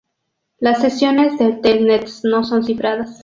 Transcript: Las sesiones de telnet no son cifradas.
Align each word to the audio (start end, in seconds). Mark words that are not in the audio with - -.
Las 0.57 0.79
sesiones 0.81 1.37
de 1.37 1.51
telnet 1.53 2.09
no 2.23 2.43
son 2.43 2.63
cifradas. 2.63 3.19